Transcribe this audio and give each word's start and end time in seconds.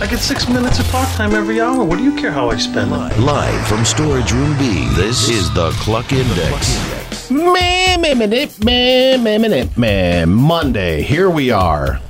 I 0.00 0.06
get 0.06 0.20
six 0.20 0.48
minutes 0.48 0.78
of 0.78 0.86
talk 0.86 1.08
time 1.16 1.34
every 1.34 1.60
hour. 1.60 1.82
What 1.82 1.98
do 1.98 2.04
you 2.04 2.14
care 2.14 2.30
how 2.30 2.50
I 2.50 2.56
spend 2.56 2.92
it? 2.92 3.18
Live 3.18 3.66
from 3.66 3.84
Storage 3.84 4.30
Room 4.30 4.56
B, 4.56 4.86
this 4.94 5.28
is 5.28 5.52
the 5.54 5.70
Cluck 5.72 6.12
Index. 6.12 7.28
Man, 7.28 8.00
man, 8.00 8.16
man, 8.18 8.30
man, 8.30 9.24
man, 9.24 9.40
man, 9.42 9.70
man. 9.76 10.30
Monday, 10.32 11.02
here 11.02 11.28
we 11.28 11.50
are. 11.50 12.00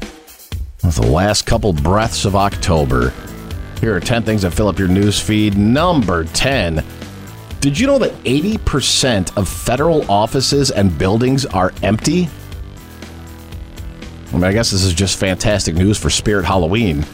With 0.84 0.96
the 0.96 1.06
last 1.06 1.46
couple 1.46 1.72
breaths 1.72 2.26
of 2.26 2.36
October. 2.36 3.14
Here 3.80 3.96
are 3.96 4.00
10 4.00 4.22
things 4.22 4.42
that 4.42 4.50
fill 4.50 4.68
up 4.68 4.78
your 4.78 4.88
news 4.88 5.18
feed. 5.18 5.56
Number 5.56 6.24
10. 6.24 6.84
Did 7.60 7.80
you 7.80 7.86
know 7.86 7.98
that 8.00 8.12
80% 8.24 9.34
of 9.38 9.48
federal 9.48 10.08
offices 10.10 10.70
and 10.70 10.96
buildings 10.98 11.46
are 11.46 11.72
empty? 11.82 12.28
I 14.28 14.32
mean, 14.34 14.44
I 14.44 14.52
guess 14.52 14.72
this 14.72 14.84
is 14.84 14.92
just 14.92 15.18
fantastic 15.18 15.74
news 15.74 15.96
for 15.96 16.10
Spirit 16.10 16.44
Halloween. 16.44 17.06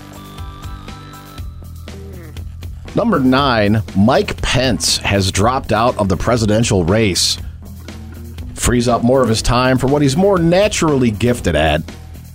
Number 2.94 3.18
nine, 3.18 3.82
Mike 3.96 4.40
Pence 4.40 4.98
has 4.98 5.32
dropped 5.32 5.72
out 5.72 5.98
of 5.98 6.08
the 6.08 6.16
presidential 6.16 6.84
race. 6.84 7.38
Frees 8.54 8.86
up 8.86 9.02
more 9.02 9.22
of 9.22 9.28
his 9.28 9.42
time 9.42 9.78
for 9.78 9.88
what 9.88 10.00
he's 10.00 10.16
more 10.16 10.38
naturally 10.38 11.10
gifted 11.10 11.56
at 11.56 11.82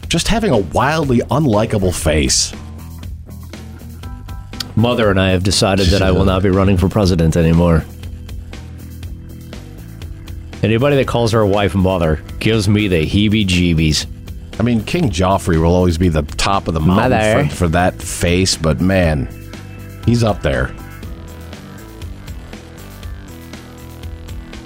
just 0.10 0.28
having 0.28 0.52
a 0.52 0.58
wildly 0.58 1.20
unlikable 1.20 1.94
face. 1.96 2.54
Mother 4.76 5.10
and 5.10 5.20
I 5.20 5.30
have 5.32 5.44
decided 5.44 5.88
that 5.88 6.02
I 6.02 6.12
will 6.12 6.26
not 6.26 6.44
be 6.44 6.50
running 6.50 6.78
for 6.78 6.90
president 6.90 7.38
anymore. 7.38 7.86
Anybody 10.62 10.98
that 10.98 11.08
calls 11.08 11.32
her 11.32 11.46
wife 11.46 11.74
mother 11.74 12.22
gives 12.40 12.68
me 12.68 12.88
the 12.88 13.06
heebie 13.06 13.46
jeebies. 13.46 14.08
I 14.60 14.64
mean, 14.64 14.84
King 14.84 15.10
Joffrey 15.10 15.62
will 15.62 15.74
always 15.74 15.98
be 15.98 16.10
the 16.10 16.24
top 16.24 16.68
of 16.68 16.74
the 16.74 16.82
mountain 16.82 17.48
for, 17.50 17.56
for 17.56 17.68
that 17.70 18.02
face, 18.02 18.58
but 18.58 18.82
man, 18.82 19.28
he's 20.10 20.24
up 20.24 20.42
there. 20.42 20.74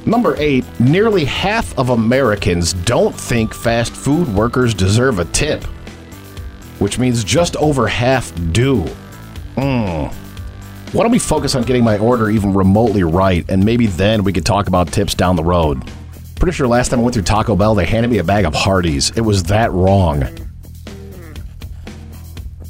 Number 0.06 0.36
eight, 0.38 0.66
nearly 0.80 1.26
half 1.26 1.78
of 1.78 1.90
Americans 1.90 2.74
don't 2.74 3.14
think 3.14 3.54
fast 3.54 3.94
food 3.94 4.28
workers 4.28 4.74
deserve 4.74 5.20
a 5.20 5.26
tip, 5.26 5.64
which 6.80 7.00
means 7.00 7.24
just 7.24 7.56
over 7.58 7.88
half 7.88 8.34
do. 8.52 8.82
Hmm. 9.56 10.08
Why 10.96 11.04
don't 11.04 11.12
we 11.12 11.20
focus 11.20 11.56
on 11.56 11.64
getting 11.64 11.84
my 11.84 11.98
order 11.98 12.30
even 12.30 12.54
remotely 12.54 13.04
right, 13.04 13.46
and 13.50 13.64
maybe 13.64 13.88
then 13.88 14.24
we 14.24 14.34
could 14.34 14.46
talk 14.46 14.68
about 14.68 14.92
tips 14.92 15.14
down 15.14 15.36
the 15.36 15.44
road? 15.44 15.90
Pretty 16.36 16.56
sure 16.56 16.68
last 16.68 16.90
time 16.90 17.00
I 17.00 17.04
went 17.04 17.14
through 17.14 17.24
Taco 17.24 17.56
Bell, 17.56 17.74
they 17.74 17.86
handed 17.86 18.12
me 18.12 18.18
a 18.18 18.24
bag 18.24 18.46
of 18.46 18.54
Hardee's. 18.54 19.12
It 19.12 19.22
was 19.22 19.44
that 19.44 19.72
wrong. 19.72 20.43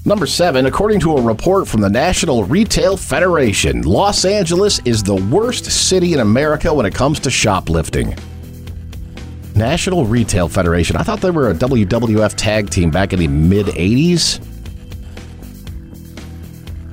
Number 0.05 0.25
seven, 0.25 0.65
according 0.65 0.99
to 1.01 1.15
a 1.15 1.21
report 1.21 1.65
from 1.65 1.79
the 1.79 1.89
National 1.89 2.43
Retail 2.43 2.97
Federation, 2.97 3.83
Los 3.83 4.25
Angeles 4.25 4.79
is 4.83 5.01
the 5.01 5.15
worst 5.15 5.63
city 5.63 6.11
in 6.11 6.19
America 6.19 6.73
when 6.73 6.85
it 6.85 6.93
comes 6.93 7.21
to 7.21 7.31
shoplifting. 7.31 8.13
National 9.55 10.05
Retail 10.05 10.49
Federation. 10.49 10.97
I 10.97 11.03
thought 11.03 11.21
they 11.21 11.31
were 11.31 11.51
a 11.51 11.53
WWF 11.53 12.33
tag 12.35 12.69
team 12.69 12.91
back 12.91 13.13
in 13.13 13.19
the 13.19 13.29
mid 13.29 13.67
80s. 13.67 14.45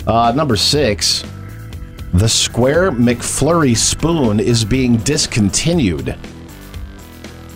Uh, 0.06 0.30
number 0.30 0.54
six, 0.54 1.24
the 2.14 2.28
Square 2.28 2.92
McFlurry 2.92 3.76
spoon 3.76 4.38
is 4.38 4.64
being 4.64 4.98
discontinued. 4.98 6.16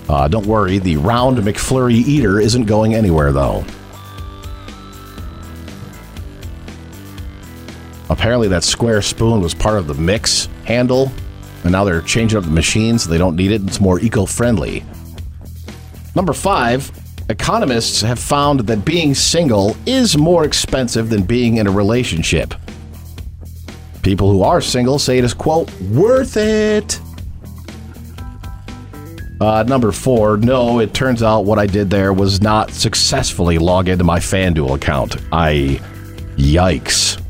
Uh, 0.09 0.27
don't 0.27 0.47
worry, 0.47 0.79
the 0.79 0.97
round 0.97 1.39
McFlurry 1.39 1.95
eater 1.95 2.41
isn't 2.41 2.65
going 2.65 2.95
anywhere, 2.97 3.31
though. 3.31 3.65
Apparently, 8.11 8.49
that 8.49 8.65
square 8.65 9.03
spoon 9.03 9.41
was 9.41 9.55
part 9.55 9.79
of 9.79 9.87
the 9.87 9.95
mix 9.95 10.49
handle, 10.65 11.11
and 11.63 11.73
now 11.73 11.85
they're 11.85 12.03
changing 12.03 12.39
up 12.39 12.45
the 12.45 12.51
machine 12.51 12.99
so 12.99 13.11
they 13.11 13.19
don't 13.19 13.37
need 13.37 13.51
it. 13.51 13.63
It's 13.63 13.81
more 13.81 13.99
eco 14.01 14.27
friendly. 14.27 14.85
Number 16.15 16.33
five, 16.33 16.91
economists 17.29 18.03
have 18.03 18.19
found 18.19 18.61
that 18.61 18.85
being 18.85 19.15
single 19.15 19.77
is 19.87 20.17
more 20.17 20.45
expensive 20.45 21.09
than 21.09 21.23
being 21.23 21.57
in 21.57 21.67
a 21.67 21.71
relationship. 21.71 22.55
People 24.03 24.31
who 24.31 24.43
are 24.43 24.61
single 24.61 24.99
say 24.99 25.19
it 25.19 25.25
is, 25.25 25.33
quote, 25.33 25.73
worth 25.81 26.37
it. 26.37 27.01
Uh, 29.41 29.65
number 29.67 29.91
four, 29.91 30.37
no, 30.37 30.79
it 30.79 30.95
turns 30.95 31.23
out 31.23 31.45
what 31.47 31.59
I 31.59 31.67
did 31.67 31.91
there 31.91 32.13
was 32.13 32.41
not 32.41 32.71
successfully 32.71 33.59
log 33.59 33.89
into 33.89 34.05
my 34.05 34.19
FanDuel 34.19 34.77
account. 34.77 35.17
I. 35.33 35.81
Yikes. 36.37 37.24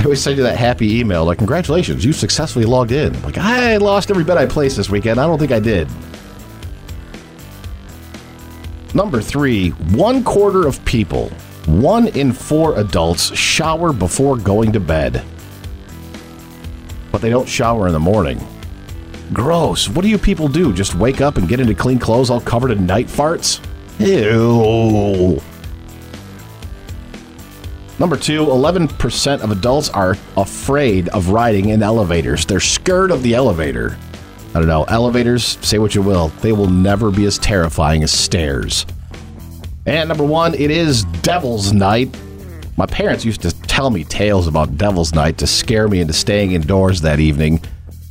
They 0.00 0.04
always 0.04 0.22
send 0.22 0.38
you 0.38 0.44
that 0.44 0.56
happy 0.56 0.98
email 0.98 1.26
like, 1.26 1.36
congratulations, 1.36 2.06
you 2.06 2.14
successfully 2.14 2.64
logged 2.64 2.90
in. 2.90 3.20
Like, 3.20 3.36
I 3.36 3.76
lost 3.76 4.10
every 4.10 4.24
bet 4.24 4.38
I 4.38 4.46
placed 4.46 4.78
this 4.78 4.88
weekend. 4.88 5.20
I 5.20 5.26
don't 5.26 5.38
think 5.38 5.52
I 5.52 5.60
did. 5.60 5.88
Number 8.94 9.20
three, 9.20 9.68
one 9.68 10.24
quarter 10.24 10.66
of 10.66 10.82
people, 10.86 11.28
one 11.66 12.08
in 12.08 12.32
four 12.32 12.78
adults, 12.78 13.36
shower 13.36 13.92
before 13.92 14.38
going 14.38 14.72
to 14.72 14.80
bed. 14.80 15.22
But 17.12 17.20
they 17.20 17.28
don't 17.28 17.46
shower 17.46 17.86
in 17.86 17.92
the 17.92 18.00
morning. 18.00 18.40
Gross. 19.34 19.86
What 19.86 20.00
do 20.00 20.08
you 20.08 20.16
people 20.16 20.48
do? 20.48 20.72
Just 20.72 20.94
wake 20.94 21.20
up 21.20 21.36
and 21.36 21.46
get 21.46 21.60
into 21.60 21.74
clean 21.74 21.98
clothes 21.98 22.30
all 22.30 22.40
covered 22.40 22.70
in 22.70 22.86
night 22.86 23.08
farts? 23.08 23.60
Ew. 23.98 25.42
Number 28.00 28.16
two, 28.16 28.46
11% 28.46 29.42
of 29.42 29.50
adults 29.50 29.90
are 29.90 30.16
afraid 30.38 31.10
of 31.10 31.28
riding 31.28 31.68
in 31.68 31.82
elevators. 31.82 32.46
They're 32.46 32.58
scared 32.58 33.10
of 33.10 33.22
the 33.22 33.34
elevator. 33.34 33.98
I 34.54 34.58
don't 34.58 34.68
know. 34.68 34.84
Elevators, 34.84 35.58
say 35.60 35.78
what 35.78 35.94
you 35.94 36.00
will, 36.00 36.28
they 36.40 36.52
will 36.52 36.70
never 36.70 37.10
be 37.10 37.26
as 37.26 37.36
terrifying 37.36 38.02
as 38.02 38.10
stairs. 38.10 38.86
And 39.84 40.08
number 40.08 40.24
one, 40.24 40.54
it 40.54 40.70
is 40.70 41.04
Devil's 41.20 41.74
Night. 41.74 42.08
My 42.78 42.86
parents 42.86 43.26
used 43.26 43.42
to 43.42 43.52
tell 43.62 43.90
me 43.90 44.04
tales 44.04 44.48
about 44.48 44.78
Devil's 44.78 45.14
Night 45.14 45.36
to 45.36 45.46
scare 45.46 45.86
me 45.86 46.00
into 46.00 46.14
staying 46.14 46.52
indoors 46.52 47.02
that 47.02 47.20
evening, 47.20 47.60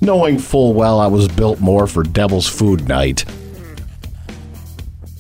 knowing 0.02 0.38
full 0.38 0.76
well 0.76 1.00
I 1.00 1.08
was 1.08 1.28
built 1.28 1.62
more 1.62 1.88
for 1.88 2.04
Devil's 2.04 2.48
Food 2.48 2.88
Night. 2.88 3.26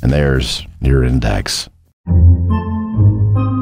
And 0.03 0.13
there's 0.13 0.63
your 0.79 1.03
index. 1.03 1.69